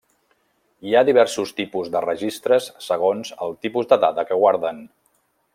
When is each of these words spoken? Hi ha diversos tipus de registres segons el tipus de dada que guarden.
Hi 0.91 0.95
ha 0.95 1.03
diversos 1.09 1.51
tipus 1.59 1.93
de 1.97 2.01
registres 2.07 2.71
segons 2.87 3.33
el 3.49 3.55
tipus 3.67 3.93
de 3.93 4.03
dada 4.07 4.29
que 4.31 4.43
guarden. 4.45 4.83